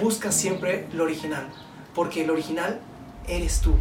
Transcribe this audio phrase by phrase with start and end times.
[0.00, 1.48] busca siempre lo original,
[1.94, 2.80] porque el original
[3.28, 3.74] eres tú.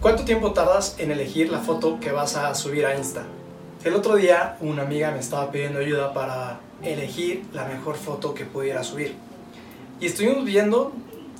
[0.00, 3.24] ¿Cuánto tiempo tardas en elegir la foto que vas a subir a Insta?
[3.84, 8.44] El otro día una amiga me estaba pidiendo ayuda para elegir la mejor foto que
[8.44, 9.14] pudiera subir.
[10.00, 10.92] Y estuvimos viendo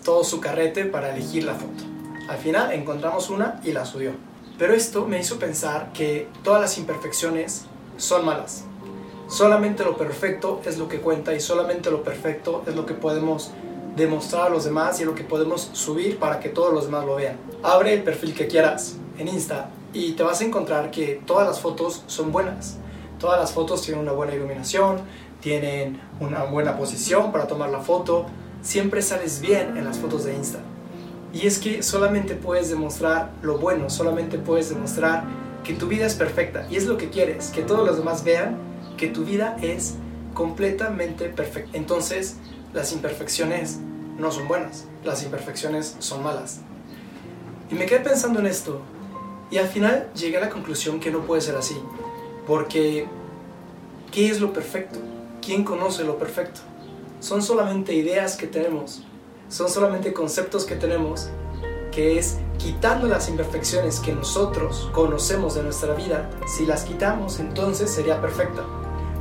[0.05, 1.85] todo su carrete para elegir la foto.
[2.29, 4.13] Al final encontramos una y la subió.
[4.59, 7.67] Pero esto me hizo pensar que todas las imperfecciones
[7.99, 8.65] son malas.
[9.29, 13.51] Solamente lo perfecto es lo que cuenta y solamente lo perfecto es lo que podemos
[13.97, 17.17] demostrar a los demás y lo que podemos subir para que todos los demás lo
[17.17, 17.37] vean.
[17.63, 21.61] Abre el perfil que quieras en Insta y te vas a encontrar que todas las
[21.61, 22.77] fotos son buenas.
[23.19, 24.99] Todas las fotos tienen una buena iluminación,
[25.41, 28.27] tienen una buena posición para tomar la foto.
[28.63, 30.61] Siempre sales bien en las fotos de Insta.
[31.33, 35.25] Y es que solamente puedes demostrar lo bueno, solamente puedes demostrar
[35.65, 36.67] que tu vida es perfecta.
[36.71, 39.95] Y es lo que quieres, que todos los demás vean que tu vida es
[40.35, 41.77] completamente perfecta.
[41.77, 42.37] Entonces,
[42.73, 43.79] las imperfecciones
[44.19, 46.61] no son buenas, las imperfecciones son malas.
[47.71, 48.81] Y me quedé pensando en esto
[49.51, 51.77] y al final llegué a la conclusión que no puede ser así,
[52.47, 53.07] porque
[54.13, 54.99] ¿qué es lo perfecto?
[55.41, 56.61] ¿Quién conoce lo perfecto?
[57.21, 59.03] Son solamente ideas que tenemos,
[59.49, 61.29] son solamente conceptos que tenemos,
[61.93, 67.91] que es quitando las imperfecciones que nosotros conocemos de nuestra vida, si las quitamos entonces
[67.91, 68.65] sería perfecta.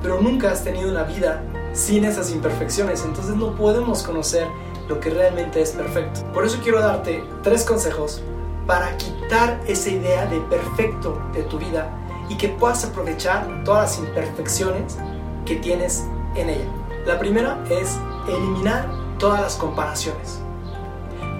[0.06, 1.42] Pero nunca has tenido una vida
[1.74, 4.48] sin esas imperfecciones, entonces no podemos conocer
[4.88, 6.22] lo que realmente es perfecto.
[6.32, 8.22] Por eso quiero darte tres consejos
[8.68, 11.90] para quitar esa idea de perfecto de tu vida
[12.30, 14.96] y que puedas aprovechar todas las imperfecciones
[15.44, 16.04] que tienes
[16.36, 16.70] en ella.
[17.08, 20.40] La primera es eliminar todas las comparaciones.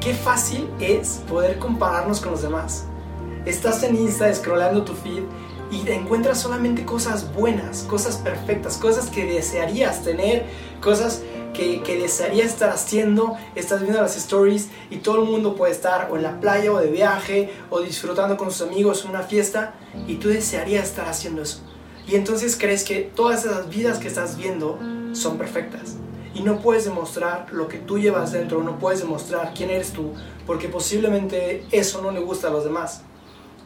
[0.02, 2.88] Qué fácil es poder compararnos con los demás.
[3.46, 5.22] Estás en Insta scrollando tu feed
[5.72, 10.46] y encuentras solamente cosas buenas, cosas perfectas, cosas que desearías tener,
[10.82, 13.36] cosas que, que desearías estar haciendo.
[13.56, 16.80] Estás viendo las stories y todo el mundo puede estar o en la playa o
[16.80, 19.74] de viaje o disfrutando con sus amigos en una fiesta
[20.08, 21.62] y tú desearías estar haciendo eso.
[22.08, 24.78] Y entonces crees que todas esas vidas que estás viendo
[25.14, 25.96] son perfectas.
[26.36, 30.12] Y no puedes demostrar lo que tú llevas dentro, no puedes demostrar quién eres tú,
[30.46, 33.04] porque posiblemente eso no le gusta a los demás.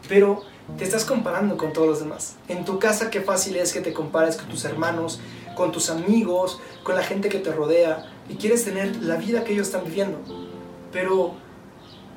[0.09, 0.41] Pero
[0.77, 2.35] te estás comparando con todos los demás.
[2.47, 5.21] En tu casa qué fácil es que te compares con tus hermanos,
[5.55, 9.53] con tus amigos, con la gente que te rodea y quieres tener la vida que
[9.53, 10.19] ellos están viviendo.
[10.91, 11.33] Pero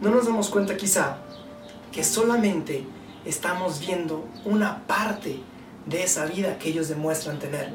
[0.00, 1.19] no nos damos cuenta quizá
[1.92, 2.84] que solamente
[3.25, 5.41] estamos viendo una parte
[5.86, 7.70] de esa vida que ellos demuestran tener.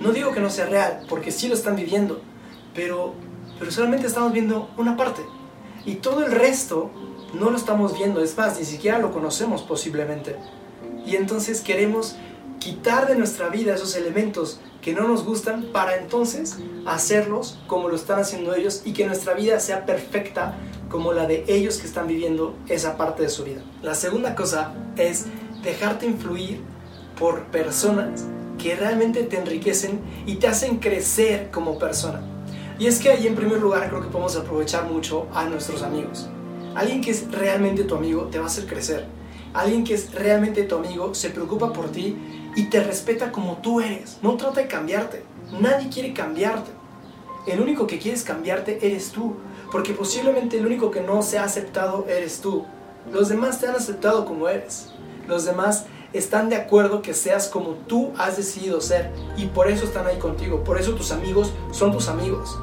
[0.00, 2.22] No digo que no sea real, porque sí lo están viviendo,
[2.74, 3.14] pero,
[3.58, 5.22] pero solamente estamos viendo una parte.
[5.84, 6.90] Y todo el resto
[7.34, 10.36] no lo estamos viendo, es más, ni siquiera lo conocemos posiblemente.
[11.06, 12.16] Y entonces queremos
[12.58, 17.96] quitar de nuestra vida esos elementos que no nos gustan para entonces hacerlos como lo
[17.96, 20.56] están haciendo ellos y que nuestra vida sea perfecta
[20.88, 23.62] como la de ellos que están viviendo esa parte de su vida.
[23.82, 25.26] La segunda cosa es
[25.62, 26.60] dejarte influir
[27.18, 28.24] por personas
[28.58, 32.20] que realmente te enriquecen y te hacen crecer como persona.
[32.78, 36.28] Y es que ahí en primer lugar creo que podemos aprovechar mucho a nuestros amigos.
[36.74, 39.06] Alguien que es realmente tu amigo te va a hacer crecer.
[39.52, 42.16] Alguien que es realmente tu amigo se preocupa por ti
[42.54, 44.18] y te respeta como tú eres.
[44.22, 45.24] No trata de cambiarte.
[45.60, 46.70] Nadie quiere cambiarte.
[47.46, 49.34] El único que quieres cambiarte eres tú.
[49.72, 52.64] Porque posiblemente el único que no se ha aceptado eres tú.
[53.12, 54.92] Los demás te han aceptado como eres.
[55.26, 59.10] Los demás están de acuerdo que seas como tú has decidido ser.
[59.36, 60.62] Y por eso están ahí contigo.
[60.62, 62.56] Por eso tus amigos son tus amigos.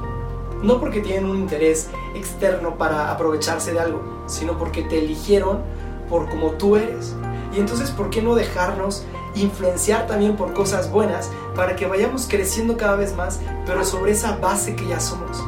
[0.62, 5.60] No porque tienen un interés externo para aprovecharse de algo, sino porque te eligieron
[6.08, 7.14] por como tú eres.
[7.54, 9.04] Y entonces, ¿por qué no dejarnos
[9.34, 14.36] influenciar también por cosas buenas para que vayamos creciendo cada vez más, pero sobre esa
[14.36, 15.42] base que ya somos?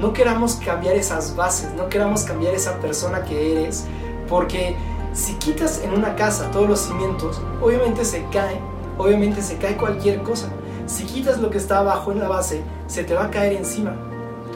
[0.00, 3.84] No queramos cambiar esas bases, no queramos cambiar esa persona que eres,
[4.28, 4.76] porque
[5.12, 8.60] si quitas en una casa todos los cimientos, obviamente se cae,
[8.98, 10.48] obviamente se cae cualquier cosa.
[10.86, 14.11] Si quitas lo que está abajo en la base, se te va a caer encima.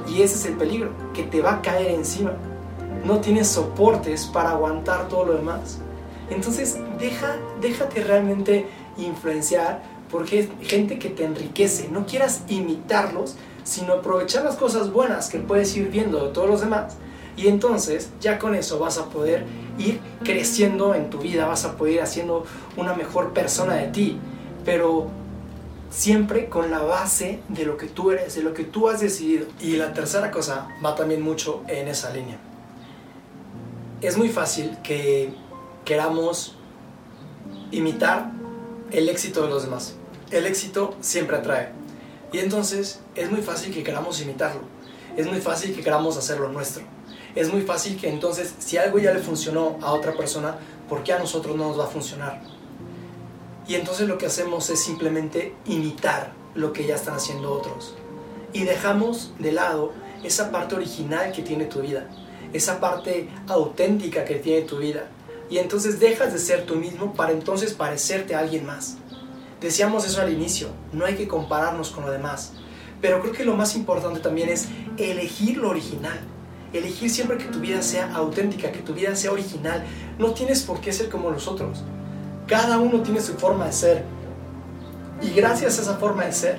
[0.09, 2.33] Y ese es el peligro, que te va a caer encima.
[3.05, 5.79] No tienes soportes para aguantar todo lo demás.
[6.31, 8.67] Entonces, deja, déjate realmente
[8.97, 11.89] influenciar por gente que te enriquece.
[11.89, 16.61] No quieras imitarlos, sino aprovechar las cosas buenas que puedes ir viendo de todos los
[16.61, 16.97] demás.
[17.37, 19.45] Y entonces, ya con eso vas a poder
[19.79, 22.45] ir creciendo en tu vida, vas a poder ir haciendo
[22.77, 24.19] una mejor persona de ti.
[24.65, 25.09] Pero
[25.97, 29.47] siempre con la base de lo que tú eres, de lo que tú has decidido.
[29.61, 32.39] Y la tercera cosa va también mucho en esa línea.
[34.03, 35.33] Es muy fácil que
[35.87, 36.55] queramos
[37.71, 38.31] imitar
[38.91, 39.97] el éxito de los demás.
[40.31, 41.71] El éxito siempre atrae.
[42.31, 44.61] Y entonces es muy fácil que queramos imitarlo.
[45.17, 46.85] Es muy fácil que queramos hacerlo nuestro.
[47.35, 50.59] Es muy fácil que entonces si algo ya le funcionó a otra persona,
[50.91, 52.56] ¿por qué a nosotros no nos va a funcionar?
[53.69, 57.95] Y entonces lo que hacemos es simplemente imitar lo que ya están haciendo otros.
[58.53, 59.93] Y dejamos de lado
[60.23, 62.09] esa parte original que tiene tu vida,
[62.53, 65.09] esa parte auténtica que tiene tu vida.
[65.51, 68.97] Y entonces dejas de ser tú mismo para entonces parecerte a alguien más.
[69.61, 72.53] Decíamos eso al inicio, no hay que compararnos con lo demás.
[73.01, 76.19] Pero creo que lo más importante también es elegir lo original.
[76.73, 79.85] Elegir siempre que tu vida sea auténtica, que tu vida sea original.
[80.19, 81.85] No tienes por qué ser como los otros.
[82.47, 84.05] Cada uno tiene su forma de ser.
[85.21, 86.59] Y gracias a esa forma de ser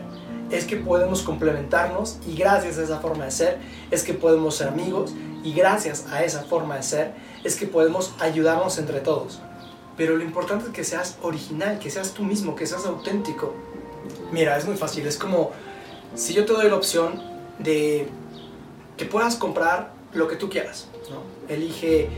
[0.51, 3.57] es que podemos complementarnos y gracias a esa forma de ser
[3.91, 5.13] es que podemos ser amigos
[5.43, 7.13] y gracias a esa forma de ser
[7.43, 9.39] es que podemos ayudarnos entre todos.
[9.95, 13.53] Pero lo importante es que seas original, que seas tú mismo, que seas auténtico.
[14.31, 15.51] Mira, es muy fácil, es como
[16.15, 17.21] si yo te doy la opción
[17.59, 18.07] de
[18.95, 20.87] que puedas comprar lo que tú quieras.
[21.47, 22.09] Elige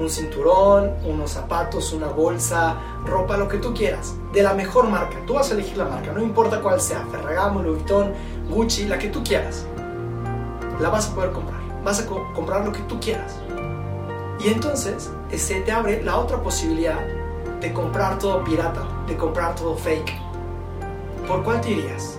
[0.00, 5.18] un cinturón, unos zapatos, una bolsa, ropa, lo que tú quieras, de la mejor marca.
[5.26, 8.12] Tú vas a elegir la marca, no importa cuál sea, Ferragamo, Louis Vuitton,
[8.48, 9.66] Gucci, la que tú quieras.
[10.80, 11.60] La vas a poder comprar.
[11.84, 13.38] Vas a comprar lo que tú quieras.
[14.42, 16.98] Y entonces se te abre la otra posibilidad
[17.60, 20.12] de comprar todo pirata, de comprar todo fake.
[21.28, 22.18] ¿Por cuál te irías?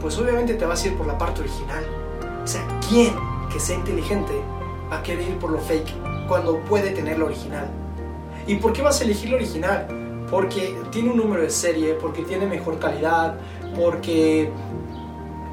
[0.00, 1.84] Pues obviamente te vas a ir por la parte original.
[2.44, 3.14] O sea, ¿quién
[3.50, 4.32] que sea inteligente
[4.92, 6.07] va a querer ir por lo fake?
[6.28, 7.68] Cuando puede tener lo original.
[8.46, 9.86] ¿Y por qué vas a elegir lo original?
[10.30, 13.34] Porque tiene un número de serie, porque tiene mejor calidad,
[13.74, 14.50] porque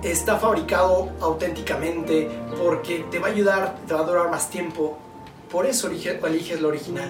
[0.03, 2.29] está fabricado auténticamente,
[2.61, 4.97] porque te va a ayudar, te va a durar más tiempo.
[5.49, 7.09] Por eso eliges lo original.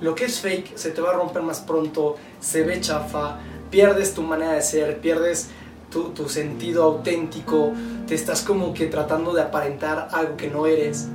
[0.00, 3.38] Lo que es fake se te va a romper más pronto, se ve chafa,
[3.70, 5.50] pierdes tu manera de ser, pierdes
[5.90, 7.72] tu, tu sentido auténtico,
[8.08, 11.08] te estás como que tratando de aparentar algo que no eres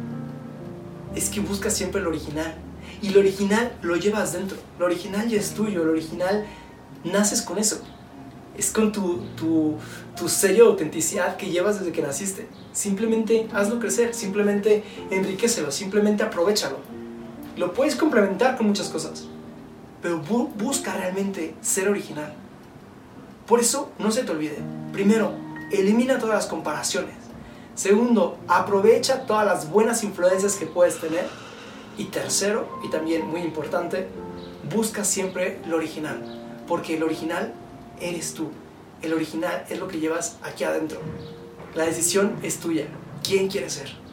[1.17, 2.53] es que buscas siempre lo original.
[3.01, 4.57] Y lo original lo llevas dentro.
[4.79, 5.83] Lo original ya es tuyo.
[5.83, 6.45] Lo original
[7.03, 7.81] naces con eso.
[8.55, 9.75] Es con tu, tu,
[10.15, 12.47] tu sello de autenticidad que llevas desde que naciste.
[12.71, 14.13] Simplemente hazlo crecer.
[14.13, 15.71] Simplemente enriquecelo.
[15.71, 16.77] Simplemente aprovechalo.
[17.55, 19.27] Lo puedes complementar con muchas cosas.
[20.01, 22.33] Pero busca realmente ser original.
[23.47, 24.57] Por eso, no se te olvide.
[24.93, 25.33] Primero,
[25.71, 27.26] elimina todas las comparaciones.
[27.77, 31.27] Segundo, aprovecha todas las buenas influencias que puedes tener.
[31.95, 34.07] Y tercero, y también muy importante,
[34.74, 36.19] busca siempre lo original,
[36.68, 37.53] porque el original
[38.01, 38.50] eres tú.
[39.03, 41.00] El original es lo que llevas aquí adentro.
[41.75, 42.88] La decisión es tuya.
[43.24, 44.06] ¿Quién quieres ser?